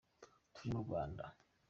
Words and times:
Turi 0.53 0.67
mu 0.71 0.77
Rwanda. 0.85 1.25